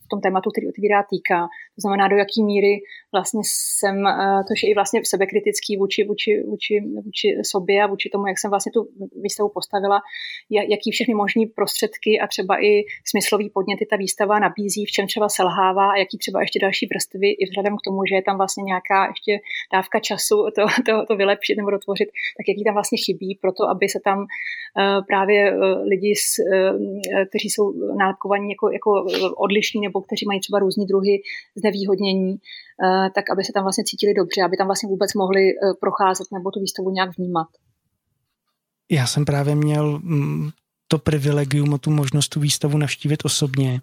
[0.06, 1.40] v tom tématu, který otvírá týká.
[1.76, 2.72] To znamená, do jaký míry
[3.12, 8.08] vlastně jsem, uh, to je i vlastně sebekritický vůči, vůči, vůči, vůči sobě a vůči
[8.12, 8.80] tomu, jak jsem vlastně tu
[9.22, 9.98] výstavu postavila,
[10.50, 15.28] jaký všechny možný prostředky a třeba i smyslový podněty ta výstava nabízí, v čem třeba
[15.28, 18.62] selhává a jaký třeba ještě další vrstvy i vzhledem k tomu, že je tam vlastně
[18.62, 19.32] nějaká ještě
[19.72, 23.68] dávka času to, to, to vylepšit nebo dotvořit, tak jaký tam vlastně chybí pro to,
[23.68, 24.26] aby se tam uh,
[25.06, 25.58] právě uh,
[25.92, 26.14] lidi,
[27.28, 28.90] kteří jsou nálepkovaní jako, jako
[29.36, 31.22] odlišní nebo kteří mají třeba různý druhy
[31.56, 32.38] znevýhodnění, uh,
[33.14, 36.50] tak aby se tam vlastně cítili dobře, aby tam vlastně vůbec mohli uh, procházet nebo
[36.50, 37.48] tu výstavu nějak vnímat.
[38.90, 40.50] Já jsem právě měl mm,
[40.88, 43.80] to privilegium a tu možnost tu výstavu navštívit osobně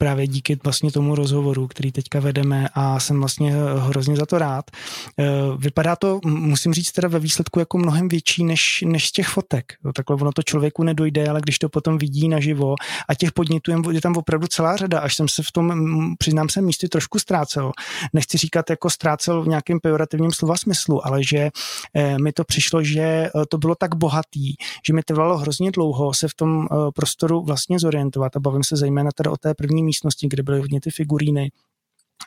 [0.00, 4.70] právě díky vlastně tomu rozhovoru, který teďka vedeme a jsem vlastně hrozně za to rád.
[5.18, 5.24] Eh,
[5.56, 9.72] vypadá to, musím říct, teda ve výsledku jako mnohem větší než, než z těch fotek.
[9.94, 12.74] Takhle ono to člověku nedojde, ale když to potom vidí naživo
[13.08, 16.62] a těch podnětů je tam opravdu celá řada, až jsem se v tom, přiznám se,
[16.62, 17.72] místy trošku ztrácel.
[18.12, 21.50] Nechci říkat jako ztrácel v nějakém pejorativním slova smyslu, ale že
[21.94, 24.54] eh, mi to přišlo, že eh, to bylo tak bohatý,
[24.86, 29.10] že mi trvalo hrozně dlouho se v tom prostoru vlastně zorientovat a bavím se zejména
[29.16, 31.50] teda o té první místnosti, kde byly hodně ty figuríny,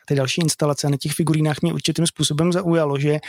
[0.05, 0.89] ty další instalace.
[0.89, 3.19] Na těch figurínách mě určitým způsobem zaujalo, že uh,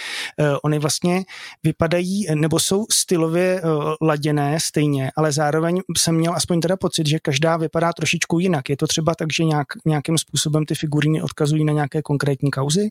[0.64, 1.24] oni vlastně
[1.62, 7.18] vypadají, nebo jsou stylově uh, laděné stejně, ale zároveň jsem měl aspoň teda pocit, že
[7.18, 8.68] každá vypadá trošičku jinak.
[8.68, 12.88] Je to třeba tak, že nějak, nějakým způsobem ty figuríny odkazují na nějaké konkrétní kauzy?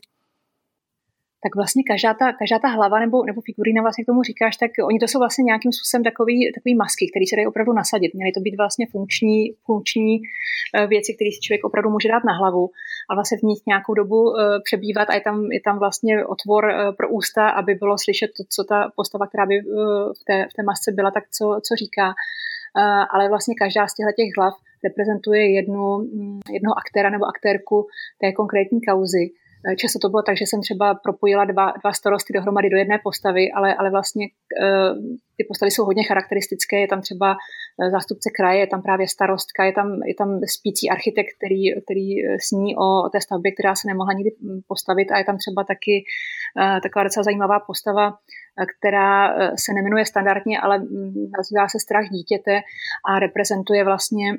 [1.44, 4.70] Tak vlastně každá ta, každá ta hlava nebo, nebo figurína, vlastně k tomu říkáš, tak
[4.88, 8.14] oni to jsou vlastně nějakým způsobem takový, takový masky, které se dají opravdu nasadit.
[8.14, 12.34] Měly to být vlastně funkční, funkční eh, věci, které si člověk opravdu může dát na
[12.40, 12.64] hlavu
[13.10, 16.62] a vlastně v nich nějakou dobu eh, přebývat a je tam, je tam vlastně otvor
[16.70, 19.56] eh, pro ústa, aby bylo slyšet to, co ta postava, která by
[20.20, 22.14] v té, v té masce byla, tak co, co říká.
[23.14, 24.54] Ale vlastně každá z těchto těch hlav
[24.84, 27.86] reprezentuje jednu, mm, jednoho aktéra nebo aktérku
[28.20, 29.30] té konkrétní kauzy.
[29.66, 32.98] Eh, často to bylo tak, že jsem třeba propojila dva, dva starosty dohromady do jedné
[33.04, 34.26] postavy, ale, ale vlastně
[34.62, 34.94] eh,
[35.36, 36.80] ty postavy jsou hodně charakteristické.
[36.80, 40.90] Je tam třeba eh, zástupce kraje, je tam právě starostka, je tam, je tam spící
[40.90, 42.08] architekt, který, který
[42.48, 46.04] sní o té stavbě, která se nemohla nikdy hm, postavit a je tam třeba taky
[46.82, 48.18] taková docela zajímavá postava,
[48.78, 52.60] která se nemenuje standardně, ale hm, nazývá se strach dítěte
[53.08, 54.32] a reprezentuje vlastně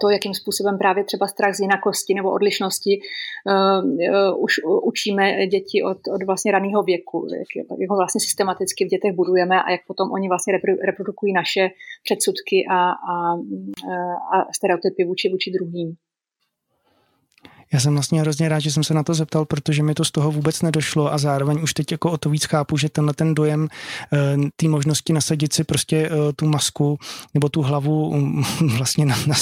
[0.00, 5.98] to, jakým způsobem právě třeba strach z jinakosti nebo odlišnosti uh, už učíme děti od,
[6.14, 10.12] od vlastně raného věku, jak, jak ho vlastně systematicky v dětech budujeme a jak potom
[10.12, 10.52] oni vlastně
[10.86, 11.68] reprodukují naše
[12.04, 13.34] předsudky a, a,
[14.34, 15.96] a stereotypy vůči, vůči druhým.
[17.72, 20.10] Já jsem vlastně hrozně rád, že jsem se na to zeptal, protože mi to z
[20.10, 23.34] toho vůbec nedošlo a zároveň už teď jako o to víc chápu, že tenhle ten
[23.34, 26.98] dojem uh, té možnosti nasadit si prostě uh, tu masku
[27.34, 28.44] nebo tu hlavu um,
[28.76, 29.34] vlastně na, na,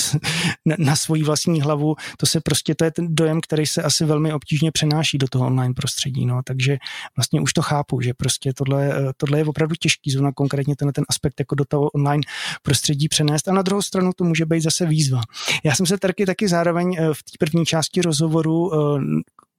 [0.79, 4.33] na, svoji vlastní hlavu, to se prostě, to je ten dojem, který se asi velmi
[4.33, 6.77] obtížně přenáší do toho online prostředí, no, takže
[7.17, 10.93] vlastně už to chápu, že prostě tohle, uh, tohle je opravdu těžký zóna, konkrétně tenhle
[10.93, 12.23] ten aspekt jako do toho online
[12.63, 15.21] prostředí přenést a na druhou stranu to může být zase výzva.
[15.65, 19.01] Já jsem se taky taky zároveň v té první části roz rozhovoru eh,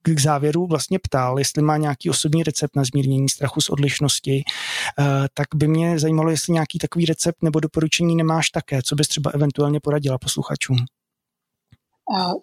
[0.02, 4.42] k závěru vlastně ptal, jestli má nějaký osobní recept na zmírnění strachu z odlišnosti,
[4.98, 9.08] eh, tak by mě zajímalo, jestli nějaký takový recept nebo doporučení nemáš také, co bys
[9.08, 10.76] třeba eventuálně poradila posluchačům.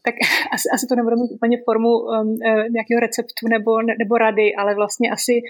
[0.06, 0.16] Tak
[0.54, 4.56] asi, asi to nebude mít úplně formu um, uh, nějakého receptu nebo, ne, nebo rady,
[4.56, 5.42] ale vlastně asi,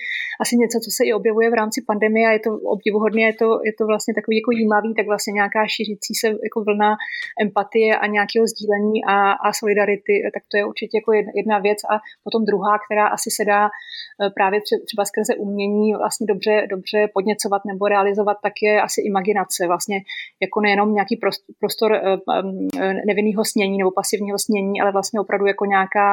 [0.41, 3.47] asi něco, co se i objevuje v rámci pandemie a je to obdivuhodně, je to,
[3.65, 6.95] je to vlastně takový jako jímavý, tak vlastně nějaká šířící se jako vlna
[7.41, 11.80] empatie a nějakého sdílení a, a solidarity, tak to je určitě jako jedna, jedna věc.
[11.91, 11.93] A
[12.24, 17.62] potom druhá, která asi se dá uh, právě třeba skrze umění vlastně dobře, dobře podněcovat
[17.65, 19.97] nebo realizovat, tak je asi imaginace, vlastně
[20.41, 21.19] jako nejenom nějaký
[21.60, 22.67] prostor uh, um,
[23.08, 26.08] nevinného snění nebo pasivního snění, ale vlastně opravdu jako nějaká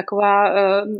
[0.00, 0.56] taková uh,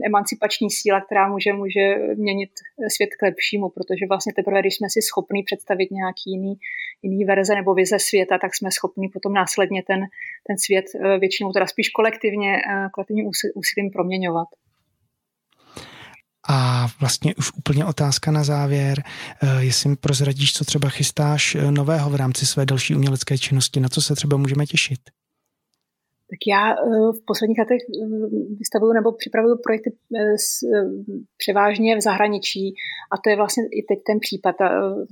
[0.09, 1.85] emancipační síla, která může, může
[2.25, 2.51] měnit
[2.95, 6.55] svět k lepšímu, protože vlastně teprve, když jsme si schopni představit nějaký jiný,
[7.03, 10.01] jiný verze nebo vize světa, tak jsme schopni potom následně ten,
[10.47, 12.51] ten svět uh, většinou teda spíš kolektivně,
[12.95, 14.49] kolektivním úsilím proměňovat.
[16.49, 19.03] A vlastně už úplně otázka na závěr,
[19.59, 24.03] jestli mi prozradíš, co třeba chystáš nového v rámci své další umělecké činnosti, na co
[24.03, 25.01] se třeba můžeme těšit?
[26.31, 28.07] Tak já eh, v posledních letech eh,
[28.59, 30.35] vystavuju nebo připravuju projekty eh,
[31.37, 32.75] převážně v zahraničí
[33.13, 34.57] a to je vlastně i teď ten případ.
[34.59, 34.69] Ta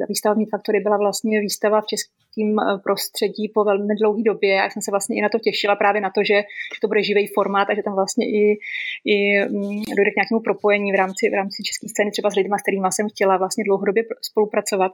[0.08, 1.86] výstava Meet Factory byla vlastně výstava v
[2.34, 4.54] českým prostředí po velmi dlouhé době.
[4.54, 6.42] Já jsem se vlastně i na to těšila právě na to, že
[6.80, 8.58] to bude živý formát a že tam vlastně i,
[9.04, 12.56] i mm, dojde k nějakému propojení v rámci, v rámci české scény třeba s lidmi,
[12.58, 14.92] s kterými jsem chtěla vlastně dlouhodobě spolupracovat.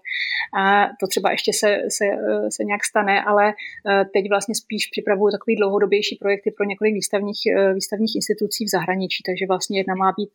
[0.59, 2.05] A to třeba ještě se, se,
[2.49, 3.53] se nějak stane, ale
[4.13, 7.43] teď vlastně spíš připravuju takový dlouhodobější projekty pro několik výstavních,
[7.75, 9.23] výstavních institucí v zahraničí.
[9.27, 10.35] Takže vlastně jedna má být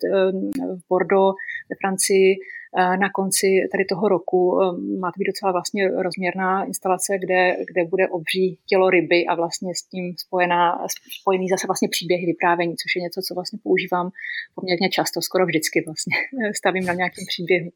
[0.79, 1.35] v Bordeaux
[1.69, 2.35] ve Francii,
[2.75, 4.59] na konci tady toho roku.
[4.99, 9.71] Má to být docela vlastně rozměrná instalace, kde, kde bude obří tělo ryby a vlastně
[9.75, 10.77] s tím spojená,
[11.21, 14.09] spojený zase vlastně příběhy vyprávění, což je něco, co vlastně používám
[14.55, 16.15] poměrně často, skoro vždycky vlastně
[16.59, 17.69] stavím na nějakém příběhu.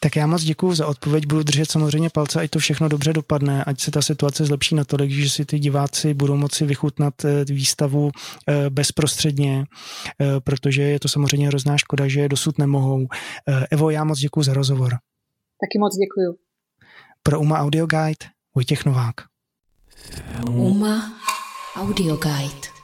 [0.00, 3.64] Tak já moc děkuji za odpověď, budu držet samozřejmě palce, ať to všechno dobře dopadne,
[3.64, 8.10] ať se ta situace zlepší natolik, že si ty diváci budou moci vychutnat eh, výstavu
[8.48, 9.64] eh, bezprostředně,
[10.20, 13.06] eh, protože je to samozřejmě hrozná škoda, že dosud nemohou.
[13.70, 14.90] Evo, já moc děkuji za rozhovor.
[14.90, 16.38] Taky moc děkuji.
[17.22, 19.14] Pro UMA Audio Guide Vojtěch Novák.
[20.50, 21.12] UMA
[21.76, 22.81] Audio Guide.